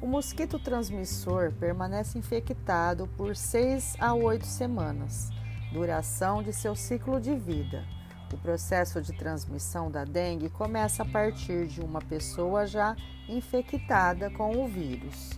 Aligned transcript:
O 0.00 0.06
mosquito 0.06 0.58
transmissor 0.58 1.52
permanece 1.52 2.16
infectado 2.16 3.08
por 3.16 3.34
6 3.34 3.96
a 3.98 4.14
8 4.14 4.46
semanas, 4.46 5.30
duração 5.72 6.42
de 6.42 6.52
seu 6.52 6.76
ciclo 6.76 7.20
de 7.20 7.34
vida. 7.34 7.84
O 8.32 8.38
processo 8.38 9.02
de 9.02 9.12
transmissão 9.12 9.90
da 9.90 10.04
dengue 10.04 10.48
começa 10.48 11.02
a 11.02 11.06
partir 11.06 11.66
de 11.66 11.80
uma 11.80 12.00
pessoa 12.00 12.66
já 12.66 12.94
infectada 13.28 14.30
com 14.30 14.64
o 14.64 14.68
vírus. 14.68 15.30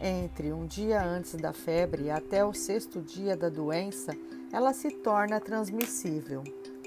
Entre 0.00 0.52
um 0.52 0.66
dia 0.66 1.00
antes 1.00 1.36
da 1.36 1.52
febre 1.52 2.10
até 2.10 2.44
o 2.44 2.52
sexto 2.52 3.00
dia 3.00 3.36
da 3.36 3.48
doença, 3.48 4.12
ela 4.52 4.74
se 4.74 4.90
torna 4.90 5.40
transmissível, 5.40 6.44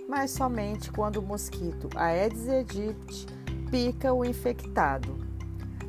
mas 0.07 0.29
somente 0.29 0.91
quando 0.91 1.17
o 1.17 1.21
mosquito 1.21 1.89
Aedes 1.95 2.47
aegypti 2.47 3.25
pica 3.71 4.13
o 4.13 4.23
infectado. 4.23 5.17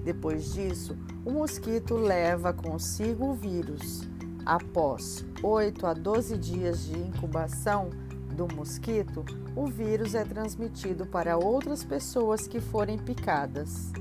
Depois 0.02 0.54
disso, 0.54 0.96
o 1.24 1.30
mosquito 1.30 1.94
leva 1.96 2.52
consigo 2.52 3.26
o 3.26 3.34
vírus. 3.34 4.08
Após 4.44 5.24
8 5.42 5.86
a 5.86 5.92
12 5.92 6.38
dias 6.38 6.84
de 6.84 6.98
incubação 6.98 7.90
do 8.34 8.48
mosquito, 8.54 9.24
o 9.54 9.66
vírus 9.66 10.14
é 10.14 10.24
transmitido 10.24 11.04
para 11.04 11.36
outras 11.36 11.84
pessoas 11.84 12.46
que 12.46 12.60
forem 12.60 12.98
picadas. 12.98 13.92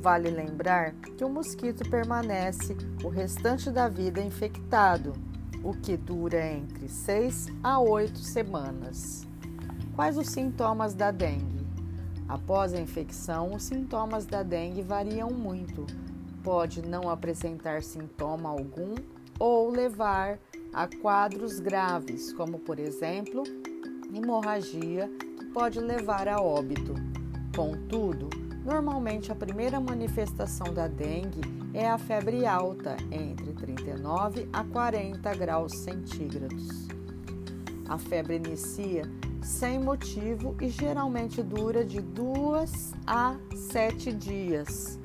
Vale 0.00 0.30
lembrar 0.30 0.94
que 0.94 1.24
o 1.24 1.28
mosquito 1.28 1.88
permanece 1.88 2.74
o 3.04 3.08
restante 3.08 3.70
da 3.70 3.88
vida 3.88 4.20
infectado, 4.20 5.12
o 5.62 5.72
que 5.74 5.96
dura 5.96 6.52
entre 6.52 6.88
6 6.88 7.48
a 7.62 7.78
8 7.78 8.18
semanas. 8.18 9.26
Quais 9.94 10.16
os 10.16 10.28
sintomas 10.28 10.94
da 10.94 11.10
dengue? 11.10 11.66
Após 12.28 12.72
a 12.72 12.80
infecção, 12.80 13.54
os 13.54 13.64
sintomas 13.64 14.24
da 14.24 14.42
dengue 14.42 14.82
variam 14.82 15.30
muito. 15.30 15.84
Pode 16.42 16.80
não 16.80 17.10
apresentar 17.10 17.82
sintoma 17.82 18.48
algum 18.48 18.94
ou 19.38 19.70
levar 19.70 20.38
a 20.72 20.86
quadros 20.86 21.60
graves, 21.60 22.32
como 22.32 22.58
por 22.60 22.78
exemplo, 22.78 23.42
hemorragia, 24.14 25.10
que 25.38 25.44
pode 25.46 25.80
levar 25.80 26.28
a 26.28 26.40
óbito. 26.40 26.94
Contudo, 27.54 28.30
Normalmente, 28.64 29.32
a 29.32 29.34
primeira 29.34 29.80
manifestação 29.80 30.72
da 30.72 30.86
dengue 30.86 31.40
é 31.72 31.88
a 31.88 31.96
febre 31.96 32.44
alta, 32.44 32.96
entre 33.10 33.52
39 33.52 34.48
a 34.52 34.62
40 34.64 35.34
graus 35.34 35.72
centígrados. 35.78 36.88
A 37.88 37.96
febre 37.96 38.36
inicia 38.36 39.10
sem 39.42 39.80
motivo 39.80 40.54
e 40.60 40.68
geralmente 40.68 41.42
dura 41.42 41.84
de 41.84 42.00
2 42.00 42.92
a 43.06 43.36
7 43.54 44.12
dias. 44.12 44.98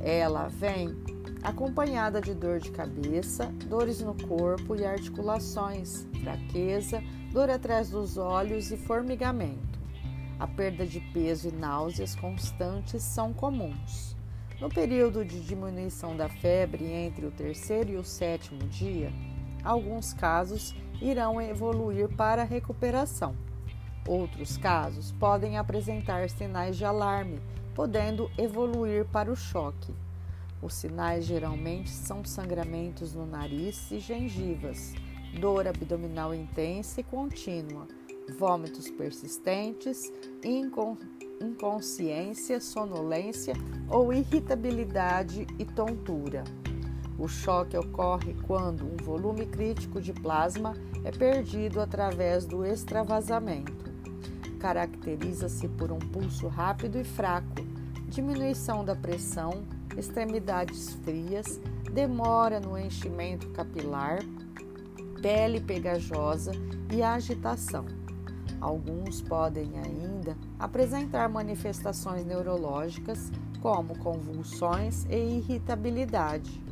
Ela 0.00 0.48
vem 0.48 0.96
acompanhada 1.42 2.20
de 2.20 2.32
dor 2.32 2.58
de 2.58 2.70
cabeça, 2.70 3.52
dores 3.68 4.00
no 4.00 4.14
corpo 4.26 4.74
e 4.74 4.84
articulações, 4.84 6.06
fraqueza, 6.22 7.02
dor 7.32 7.50
atrás 7.50 7.90
dos 7.90 8.16
olhos 8.16 8.70
e 8.72 8.76
formigamento. 8.78 9.63
A 10.38 10.48
perda 10.48 10.84
de 10.84 11.00
peso 11.00 11.48
e 11.48 11.52
náuseas 11.52 12.16
constantes 12.16 13.02
são 13.04 13.32
comuns. 13.32 14.16
No 14.60 14.68
período 14.68 15.24
de 15.24 15.40
diminuição 15.40 16.16
da 16.16 16.28
febre 16.28 16.84
entre 16.84 17.24
o 17.24 17.30
terceiro 17.30 17.92
e 17.92 17.96
o 17.96 18.04
sétimo 18.04 18.60
dia, 18.64 19.12
alguns 19.62 20.12
casos 20.12 20.74
irão 21.00 21.40
evoluir 21.40 22.08
para 22.16 22.42
a 22.42 22.46
recuperação. 22.46 23.36
Outros 24.06 24.56
casos 24.56 25.12
podem 25.12 25.56
apresentar 25.56 26.28
sinais 26.28 26.76
de 26.76 26.84
alarme, 26.84 27.40
podendo 27.72 28.30
evoluir 28.36 29.04
para 29.06 29.30
o 29.30 29.36
choque. 29.36 29.94
Os 30.60 30.74
sinais 30.74 31.24
geralmente 31.24 31.90
são 31.90 32.24
sangramentos 32.24 33.14
no 33.14 33.24
nariz 33.24 33.90
e 33.92 34.00
gengivas, 34.00 34.94
dor 35.38 35.68
abdominal 35.68 36.34
intensa 36.34 37.00
e 37.00 37.04
contínua 37.04 37.86
vômitos 38.28 38.90
persistentes, 38.90 40.12
inconsciência, 41.40 42.60
sonolência 42.60 43.54
ou 43.88 44.12
irritabilidade 44.12 45.46
e 45.58 45.64
tontura. 45.64 46.44
O 47.18 47.28
choque 47.28 47.76
ocorre 47.76 48.34
quando 48.42 48.84
um 48.84 48.96
volume 48.96 49.46
crítico 49.46 50.00
de 50.00 50.12
plasma 50.12 50.74
é 51.04 51.12
perdido 51.12 51.80
através 51.80 52.44
do 52.44 52.64
extravasamento. 52.64 53.92
Caracteriza-se 54.58 55.68
por 55.68 55.92
um 55.92 55.98
pulso 55.98 56.48
rápido 56.48 56.98
e 56.98 57.04
fraco, 57.04 57.62
diminuição 58.08 58.84
da 58.84 58.96
pressão, 58.96 59.64
extremidades 59.96 60.94
frias, 61.04 61.60
demora 61.92 62.58
no 62.58 62.76
enchimento 62.76 63.48
capilar, 63.50 64.18
pele 65.22 65.60
pegajosa 65.60 66.52
e 66.92 67.02
agitação. 67.02 68.03
Alguns 68.64 69.20
podem 69.20 69.78
ainda 69.78 70.38
apresentar 70.58 71.28
manifestações 71.28 72.24
neurológicas, 72.24 73.30
como 73.60 73.98
convulsões 73.98 75.04
e 75.10 75.36
irritabilidade. 75.36 76.62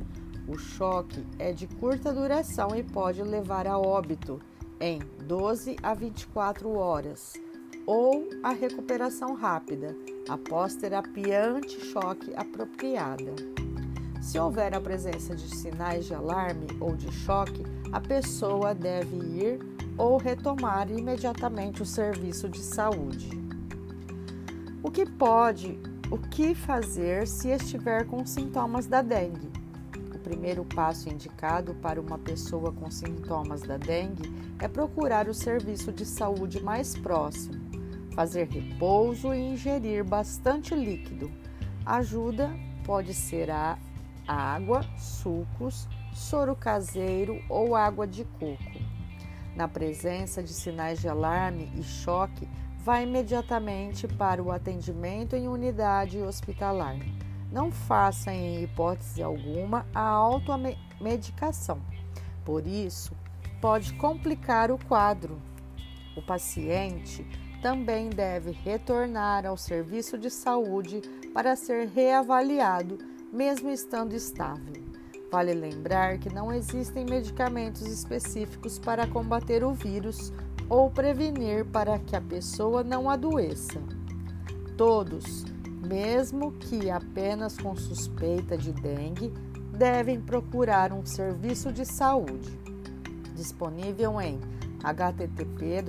O 0.48 0.56
choque 0.56 1.22
é 1.38 1.52
de 1.52 1.66
curta 1.66 2.10
duração 2.10 2.74
e 2.74 2.82
pode 2.82 3.22
levar 3.22 3.66
a 3.66 3.78
óbito 3.78 4.40
em 4.80 5.00
12 5.26 5.76
a 5.82 5.92
24 5.92 6.70
horas, 6.74 7.34
ou 7.86 8.26
a 8.42 8.52
recuperação 8.52 9.34
rápida 9.34 9.94
após 10.30 10.74
terapia 10.74 11.46
anti-choque 11.46 12.32
apropriada. 12.34 13.34
Se 14.22 14.38
houver 14.38 14.74
a 14.74 14.80
presença 14.80 15.36
de 15.36 15.54
sinais 15.54 16.06
de 16.06 16.14
alarme 16.14 16.68
ou 16.80 16.96
de 16.96 17.12
choque, 17.12 17.62
a 17.92 18.00
pessoa 18.00 18.74
deve 18.74 19.16
ir 19.16 19.81
ou 19.96 20.16
retomar 20.16 20.90
imediatamente 20.90 21.82
o 21.82 21.86
serviço 21.86 22.48
de 22.48 22.60
saúde. 22.60 23.30
O 24.82 24.90
que 24.90 25.06
pode, 25.06 25.78
o 26.10 26.18
que 26.18 26.54
fazer 26.54 27.26
se 27.26 27.48
estiver 27.50 28.06
com 28.06 28.26
sintomas 28.26 28.86
da 28.86 29.00
dengue? 29.00 29.50
O 30.14 30.18
primeiro 30.18 30.64
passo 30.64 31.08
indicado 31.08 31.74
para 31.74 32.00
uma 32.00 32.18
pessoa 32.18 32.72
com 32.72 32.90
sintomas 32.90 33.62
da 33.62 33.76
dengue 33.76 34.32
é 34.58 34.68
procurar 34.68 35.28
o 35.28 35.34
serviço 35.34 35.92
de 35.92 36.04
saúde 36.04 36.62
mais 36.62 36.96
próximo, 36.96 37.60
fazer 38.14 38.48
repouso 38.48 39.32
e 39.32 39.52
ingerir 39.52 40.04
bastante 40.04 40.74
líquido. 40.74 41.30
Ajuda 41.84 42.50
pode 42.84 43.14
ser 43.14 43.50
a 43.50 43.78
água, 44.26 44.82
sucos, 44.96 45.88
soro 46.12 46.54
caseiro 46.54 47.40
ou 47.48 47.74
água 47.74 48.06
de 48.06 48.24
coco 48.24 48.81
na 49.54 49.68
presença 49.68 50.42
de 50.42 50.52
sinais 50.52 51.00
de 51.00 51.08
alarme 51.08 51.70
e 51.76 51.82
choque, 51.82 52.48
vá 52.78 53.00
imediatamente 53.00 54.08
para 54.08 54.42
o 54.42 54.50
atendimento 54.50 55.36
em 55.36 55.48
unidade 55.48 56.20
hospitalar. 56.20 56.96
Não 57.50 57.70
faça, 57.70 58.32
em 58.32 58.62
hipótese 58.62 59.22
alguma, 59.22 59.86
a 59.94 60.02
automedicação. 60.02 61.80
Por 62.44 62.66
isso, 62.66 63.12
pode 63.60 63.92
complicar 63.94 64.70
o 64.70 64.78
quadro. 64.86 65.40
O 66.16 66.22
paciente 66.22 67.24
também 67.62 68.10
deve 68.10 68.50
retornar 68.50 69.46
ao 69.46 69.56
serviço 69.56 70.18
de 70.18 70.28
saúde 70.28 71.00
para 71.32 71.54
ser 71.54 71.88
reavaliado, 71.88 72.98
mesmo 73.32 73.70
estando 73.70 74.14
estável. 74.14 74.91
Vale 75.32 75.54
lembrar 75.54 76.18
que 76.18 76.28
não 76.28 76.52
existem 76.52 77.06
medicamentos 77.06 77.86
específicos 77.86 78.78
para 78.78 79.06
combater 79.06 79.64
o 79.64 79.72
vírus 79.72 80.30
ou 80.68 80.90
prevenir 80.90 81.64
para 81.64 81.98
que 81.98 82.14
a 82.14 82.20
pessoa 82.20 82.84
não 82.84 83.08
adoeça. 83.08 83.80
Todos, 84.76 85.46
mesmo 85.88 86.52
que 86.52 86.90
apenas 86.90 87.56
com 87.56 87.74
suspeita 87.74 88.58
de 88.58 88.72
dengue, 88.72 89.32
devem 89.72 90.20
procurar 90.20 90.92
um 90.92 91.06
serviço 91.06 91.72
de 91.72 91.86
saúde 91.86 92.60
disponível 93.34 94.20
em 94.20 94.38
http 94.84 95.82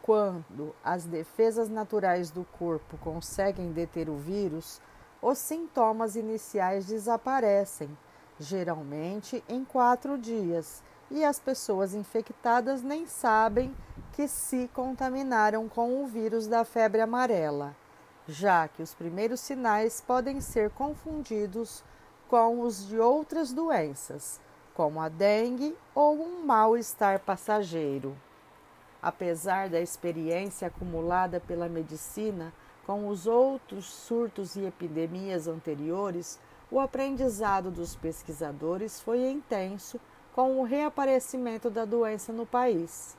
Quando 0.00 0.72
as 0.84 1.06
defesas 1.06 1.68
naturais 1.68 2.30
do 2.30 2.44
corpo 2.56 2.96
conseguem 2.98 3.72
deter 3.72 4.08
o 4.08 4.14
vírus, 4.14 4.80
os 5.20 5.38
sintomas 5.38 6.14
iniciais 6.14 6.86
desaparecem, 6.86 7.98
geralmente 8.38 9.42
em 9.48 9.64
quatro 9.64 10.16
dias, 10.16 10.84
e 11.10 11.24
as 11.24 11.40
pessoas 11.40 11.94
infectadas 11.94 12.80
nem 12.80 13.08
sabem 13.08 13.74
que 14.12 14.28
se 14.28 14.70
contaminaram 14.72 15.68
com 15.68 16.00
o 16.00 16.06
vírus 16.06 16.46
da 16.46 16.64
febre 16.64 17.00
amarela, 17.00 17.74
já 18.28 18.66
que 18.68 18.82
os 18.82 18.94
primeiros 18.94 19.40
sinais 19.40 20.00
podem 20.00 20.40
ser 20.40 20.70
confundidos 20.70 21.84
com 22.28 22.60
os 22.60 22.88
de 22.88 22.98
outras 22.98 23.52
doenças, 23.52 24.40
como 24.74 25.00
a 25.00 25.08
dengue 25.08 25.76
ou 25.94 26.14
um 26.14 26.44
mal-estar 26.44 27.20
passageiro. 27.20 28.16
Apesar 29.00 29.68
da 29.68 29.80
experiência 29.80 30.68
acumulada 30.68 31.38
pela 31.38 31.68
medicina, 31.68 32.52
com 32.84 33.08
os 33.08 33.26
outros 33.26 33.86
surtos 33.86 34.56
e 34.56 34.64
epidemias 34.64 35.46
anteriores, 35.46 36.38
o 36.70 36.80
aprendizado 36.80 37.70
dos 37.70 37.94
pesquisadores 37.94 39.00
foi 39.00 39.28
intenso 39.30 40.00
com 40.34 40.60
o 40.60 40.64
reaparecimento 40.64 41.70
da 41.70 41.84
doença 41.84 42.32
no 42.32 42.44
país. 42.44 43.16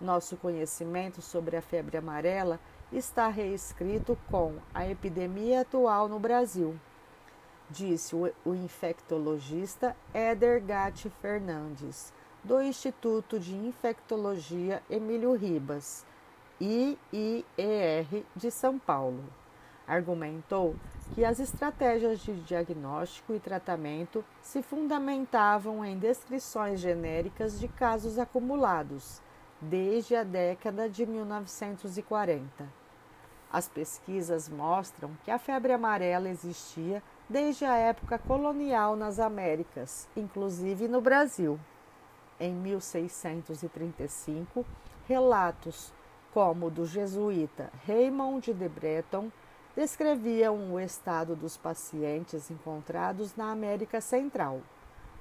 Nosso 0.00 0.36
conhecimento 0.36 1.22
sobre 1.22 1.56
a 1.56 1.62
febre 1.62 1.96
amarela 1.96 2.58
está 2.92 3.28
reescrito 3.28 4.18
com 4.30 4.56
a 4.74 4.86
epidemia 4.86 5.62
atual 5.62 6.08
no 6.08 6.18
Brasil, 6.18 6.78
disse 7.70 8.14
o 8.14 8.54
infectologista 8.54 9.96
Éder 10.12 10.62
Gatti 10.62 11.08
Fernandes, 11.20 12.12
do 12.44 12.60
Instituto 12.60 13.38
de 13.38 13.54
Infectologia 13.54 14.82
Emílio 14.90 15.34
Ribas 15.34 16.04
IIER 16.60 18.24
de 18.36 18.50
São 18.50 18.78
Paulo. 18.78 19.24
Argumentou 19.86 20.76
que 21.14 21.24
as 21.24 21.40
estratégias 21.40 22.20
de 22.20 22.34
diagnóstico 22.42 23.34
e 23.34 23.40
tratamento 23.40 24.24
se 24.40 24.62
fundamentavam 24.62 25.84
em 25.84 25.98
descrições 25.98 26.78
genéricas 26.80 27.58
de 27.58 27.68
casos 27.68 28.18
acumulados 28.18 29.20
desde 29.60 30.14
a 30.14 30.22
década 30.22 30.88
de 30.88 31.04
1940. 31.06 32.81
As 33.52 33.68
pesquisas 33.68 34.48
mostram 34.48 35.10
que 35.24 35.30
a 35.30 35.38
febre 35.38 35.74
amarela 35.74 36.30
existia 36.30 37.02
desde 37.28 37.66
a 37.66 37.76
época 37.76 38.18
colonial 38.18 38.96
nas 38.96 39.18
Américas, 39.18 40.08
inclusive 40.16 40.88
no 40.88 41.02
Brasil. 41.02 41.60
Em 42.40 42.54
1635, 42.54 44.64
relatos 45.06 45.92
como 46.32 46.68
o 46.68 46.70
do 46.70 46.86
jesuíta 46.86 47.70
Raymond 47.86 48.54
de 48.54 48.68
Breton, 48.68 49.30
descreviam 49.76 50.72
o 50.72 50.80
estado 50.80 51.36
dos 51.36 51.58
pacientes 51.58 52.50
encontrados 52.50 53.36
na 53.36 53.52
América 53.52 54.00
Central. 54.00 54.62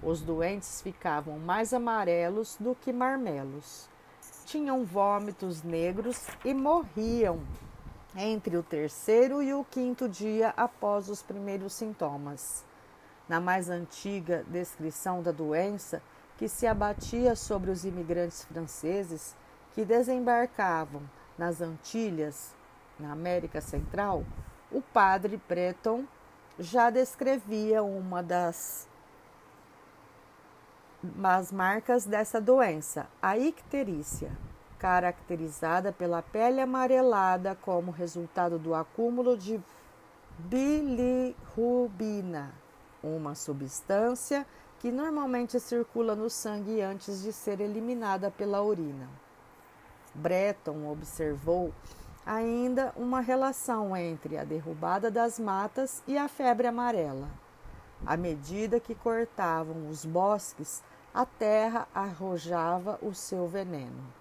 Os 0.01 0.21
doentes 0.21 0.81
ficavam 0.81 1.37
mais 1.37 1.73
amarelos 1.73 2.55
do 2.57 2.73
que 2.75 2.93
marmelos. 2.93 3.89
Tinham 4.45 4.85
vômitos 4.85 5.63
negros 5.63 6.27
e 6.45 6.53
morriam 6.53 7.41
entre 8.15 8.57
o 8.57 8.63
terceiro 8.63 9.41
e 9.41 9.53
o 9.53 9.63
quinto 9.63 10.07
dia 10.07 10.53
após 10.57 11.09
os 11.09 11.21
primeiros 11.21 11.73
sintomas. 11.73 12.65
Na 13.27 13.39
mais 13.39 13.69
antiga 13.69 14.43
descrição 14.47 15.21
da 15.21 15.31
doença, 15.31 16.01
que 16.37 16.49
se 16.49 16.67
abatia 16.67 17.35
sobre 17.35 17.71
os 17.71 17.85
imigrantes 17.85 18.43
franceses, 18.43 19.35
que 19.73 19.85
desembarcavam 19.85 21.01
nas 21.37 21.61
Antilhas, 21.61 22.53
na 22.99 23.11
América 23.11 23.61
Central, 23.61 24.23
o 24.71 24.81
padre 24.81 25.41
Breton 25.47 26.05
já 26.59 26.89
descrevia 26.89 27.83
uma 27.83 28.21
das 28.21 28.87
as 31.23 31.51
marcas 31.51 32.05
dessa 32.05 32.39
doença, 32.39 33.07
a 33.19 33.35
icterícia, 33.37 34.31
caracterizada 34.81 35.91
pela 35.91 36.23
pele 36.23 36.59
amarelada 36.59 37.55
como 37.61 37.91
resultado 37.91 38.57
do 38.57 38.73
acúmulo 38.73 39.37
de 39.37 39.61
bilirrubina 40.39 41.31
uma 43.03 43.35
substância 43.35 44.45
que 44.79 44.91
normalmente 44.91 45.59
circula 45.59 46.15
no 46.15 46.29
sangue 46.29 46.81
antes 46.81 47.21
de 47.21 47.31
ser 47.31 47.59
eliminada 47.61 48.31
pela 48.31 48.63
urina. 48.63 49.07
Breton 50.15 50.89
observou 50.91 51.71
ainda 52.25 52.91
uma 52.95 53.21
relação 53.21 53.95
entre 53.95 54.37
a 54.37 54.43
derrubada 54.43 55.09
das 55.11 55.39
matas 55.39 56.03
e 56.07 56.17
a 56.17 56.27
febre 56.27 56.67
amarela. 56.67 57.29
À 58.05 58.17
medida 58.17 58.79
que 58.79 58.95
cortavam 58.95 59.87
os 59.89 60.03
bosques, 60.05 60.83
a 61.13 61.25
terra 61.25 61.87
arrojava 61.93 62.97
o 63.01 63.13
seu 63.13 63.47
veneno. 63.47 64.20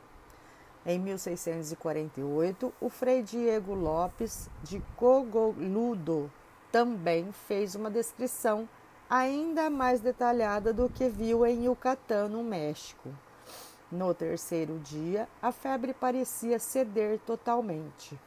Em 0.87 0.99
1648, 0.99 2.73
o 2.81 2.89
Frei 2.89 3.23
Diego 3.23 3.75
Lopes 3.75 4.49
de 4.63 4.81
Cogoludo 4.97 6.33
também 6.73 7.31
fez 7.33 7.75
uma 7.75 7.91
descrição 7.91 8.67
ainda 9.09 9.69
mais 9.69 10.01
detalhada 10.01 10.73
do 10.73 10.89
que 10.89 11.09
viu 11.09 11.45
em 11.45 11.67
Yucatán, 11.67 12.29
no 12.29 12.43
México. 12.43 13.11
No 13.93 14.15
terceiro 14.15 14.79
dia, 14.79 15.29
a 15.43 15.53
febre 15.53 15.93
parecia 15.93 16.59
ceder 16.59 17.19
totalmente. 17.27 18.19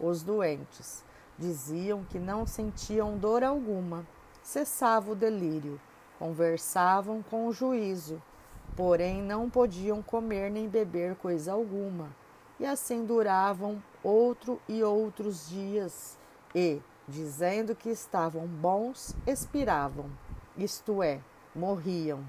Os 0.00 0.22
doentes 0.22 1.04
diziam 1.38 2.04
que 2.04 2.18
não 2.18 2.44
sentiam 2.44 3.16
dor 3.18 3.44
alguma, 3.44 4.04
cessava 4.42 5.12
o 5.12 5.14
delírio, 5.14 5.80
conversavam 6.18 7.22
com 7.22 7.46
o 7.46 7.52
juízo, 7.52 8.20
porém 8.80 9.20
não 9.20 9.50
podiam 9.50 10.00
comer 10.00 10.50
nem 10.50 10.66
beber 10.66 11.14
coisa 11.16 11.52
alguma, 11.52 12.16
e 12.58 12.64
assim 12.64 13.04
duravam 13.04 13.82
outro 14.02 14.58
e 14.66 14.82
outros 14.82 15.50
dias, 15.50 16.18
e, 16.54 16.80
dizendo 17.06 17.74
que 17.74 17.90
estavam 17.90 18.46
bons, 18.46 19.14
expiravam, 19.26 20.10
isto 20.56 21.02
é, 21.02 21.20
morriam. 21.54 22.24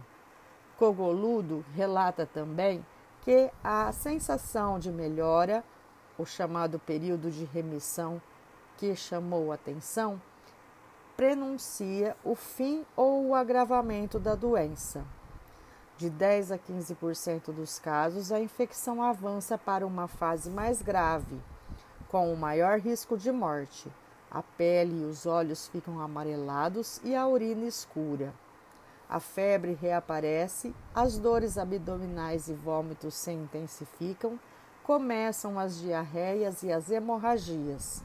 Cogoludo 0.77 1.63
relata 1.73 2.25
também 2.25 2.85
que 3.21 3.49
a 3.63 3.89
sensação 3.93 4.77
de 4.77 4.91
melhora, 4.91 5.63
o 6.17 6.25
chamado 6.25 6.77
período 6.77 7.31
de 7.31 7.45
remissão 7.45 8.21
que 8.75 8.93
chamou 8.93 9.53
atenção, 9.53 10.21
prenuncia 11.15 12.13
o 12.25 12.35
fim 12.35 12.85
ou 12.93 13.27
o 13.27 13.35
agravamento 13.35 14.19
da 14.19 14.35
doença. 14.35 15.05
De 16.01 16.09
10 16.09 16.51
a 16.51 16.57
15% 16.57 17.53
dos 17.53 17.77
casos, 17.77 18.31
a 18.31 18.39
infecção 18.39 19.03
avança 19.03 19.55
para 19.55 19.85
uma 19.85 20.07
fase 20.07 20.49
mais 20.49 20.81
grave, 20.81 21.39
com 22.07 22.33
o 22.33 22.35
maior 22.35 22.79
risco 22.79 23.15
de 23.15 23.31
morte. 23.31 23.87
A 24.31 24.41
pele 24.41 25.03
e 25.03 25.05
os 25.05 25.27
olhos 25.27 25.67
ficam 25.67 25.99
amarelados 25.99 26.99
e 27.03 27.15
a 27.15 27.27
urina 27.27 27.67
escura. 27.67 28.33
A 29.07 29.19
febre 29.19 29.77
reaparece, 29.79 30.73
as 30.95 31.19
dores 31.19 31.55
abdominais 31.55 32.49
e 32.49 32.53
vômitos 32.55 33.13
se 33.13 33.31
intensificam, 33.31 34.39
começam 34.81 35.59
as 35.59 35.79
diarreias 35.79 36.63
e 36.63 36.71
as 36.71 36.89
hemorragias, 36.89 38.01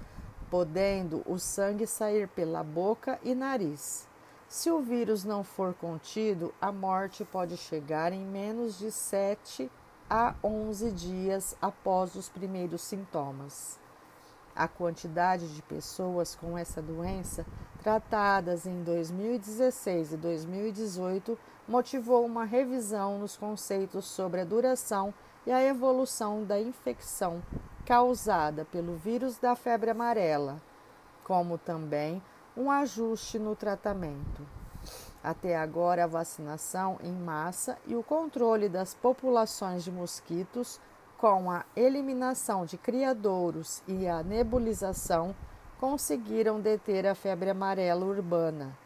podendo 0.50 1.22
o 1.24 1.38
sangue 1.38 1.86
sair 1.86 2.28
pela 2.28 2.62
boca 2.62 3.18
e 3.22 3.34
nariz. 3.34 4.06
Se 4.48 4.70
o 4.70 4.80
vírus 4.80 5.24
não 5.24 5.42
for 5.42 5.74
contido, 5.74 6.54
a 6.60 6.70
morte 6.70 7.24
pode 7.24 7.56
chegar 7.56 8.12
em 8.12 8.24
menos 8.24 8.78
de 8.78 8.92
7 8.92 9.70
a 10.08 10.36
11 10.42 10.92
dias 10.92 11.56
após 11.60 12.14
os 12.14 12.28
primeiros 12.28 12.82
sintomas. 12.82 13.78
A 14.54 14.68
quantidade 14.68 15.52
de 15.52 15.60
pessoas 15.62 16.36
com 16.36 16.56
essa 16.56 16.80
doença 16.80 17.44
tratadas 17.82 18.66
em 18.66 18.82
2016 18.84 20.12
e 20.12 20.16
2018 20.16 21.36
motivou 21.66 22.24
uma 22.24 22.44
revisão 22.44 23.18
nos 23.18 23.36
conceitos 23.36 24.06
sobre 24.06 24.40
a 24.40 24.44
duração 24.44 25.12
e 25.44 25.50
a 25.50 25.62
evolução 25.62 26.44
da 26.44 26.60
infecção 26.60 27.42
causada 27.84 28.64
pelo 28.64 28.96
vírus 28.96 29.38
da 29.38 29.54
febre 29.54 29.90
amarela, 29.90 30.62
como 31.24 31.58
também 31.58 32.22
um 32.56 32.70
ajuste 32.70 33.38
no 33.38 33.54
tratamento. 33.54 34.46
Até 35.22 35.56
agora, 35.56 36.04
a 36.04 36.06
vacinação 36.06 36.98
em 37.02 37.12
massa 37.12 37.76
e 37.86 37.96
o 37.96 38.02
controle 38.02 38.68
das 38.68 38.94
populações 38.94 39.84
de 39.84 39.90
mosquitos 39.90 40.80
com 41.18 41.50
a 41.50 41.64
eliminação 41.74 42.64
de 42.66 42.76
criadouros 42.76 43.82
e 43.86 44.06
a 44.06 44.22
nebulização, 44.22 45.34
conseguiram 45.80 46.60
deter 46.60 47.06
a 47.06 47.14
febre 47.14 47.50
amarela 47.50 48.04
urbana, 48.04 48.76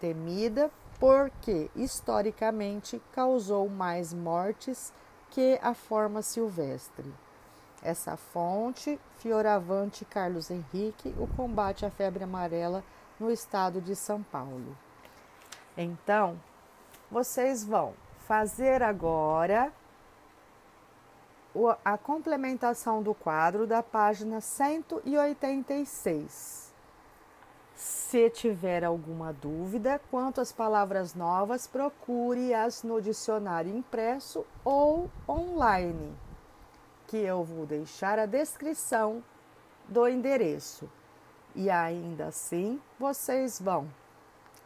temida 0.00 0.70
porque 0.98 1.70
historicamente 1.76 3.00
causou 3.12 3.68
mais 3.68 4.12
mortes 4.12 4.92
que 5.30 5.58
a 5.62 5.74
forma 5.74 6.22
silvestre. 6.22 7.12
Essa 7.82 8.16
fonte, 8.16 8.98
Fioravante 9.18 10.04
Carlos 10.04 10.50
Henrique, 10.50 11.14
o 11.18 11.28
combate 11.28 11.86
à 11.86 11.90
febre 11.90 12.24
amarela 12.24 12.82
no 13.18 13.30
estado 13.30 13.80
de 13.80 13.94
São 13.94 14.22
Paulo. 14.22 14.76
Então, 15.76 16.40
vocês 17.10 17.64
vão 17.64 17.94
fazer 18.26 18.82
agora 18.82 19.72
a 21.84 21.96
complementação 21.96 23.02
do 23.02 23.14
quadro 23.14 23.66
da 23.66 23.82
página 23.82 24.40
186. 24.40 26.68
Se 27.74 28.30
tiver 28.30 28.84
alguma 28.84 29.32
dúvida 29.32 30.00
quanto 30.10 30.40
às 30.40 30.52
palavras 30.52 31.14
novas, 31.14 31.66
procure-as 31.66 32.82
no 32.82 33.00
dicionário 33.00 33.74
impresso 33.74 34.44
ou 34.64 35.10
online, 35.28 36.14
que 37.08 37.16
eu 37.16 37.42
vou 37.42 37.66
deixar 37.66 38.18
a 38.18 38.26
descrição 38.26 39.24
do 39.88 40.06
endereço. 40.06 40.88
E 41.56 41.68
ainda 41.70 42.26
assim, 42.26 42.80
vocês 43.00 43.60
vão 43.60 43.88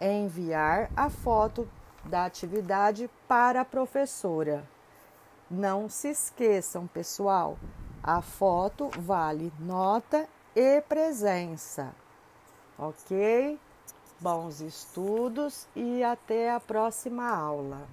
enviar 0.00 0.90
a 0.96 1.08
foto 1.08 1.68
da 2.04 2.24
atividade 2.24 3.08
para 3.28 3.60
a 3.60 3.64
professora. 3.64 4.68
Não 5.48 5.88
se 5.88 6.08
esqueçam, 6.08 6.86
pessoal, 6.88 7.56
a 8.02 8.20
foto 8.20 8.90
vale 8.98 9.52
nota 9.60 10.28
e 10.54 10.80
presença. 10.80 11.94
Ok? 12.76 13.58
Bons 14.18 14.60
estudos 14.60 15.68
e 15.76 16.02
até 16.02 16.50
a 16.50 16.58
próxima 16.58 17.28
aula. 17.28 17.86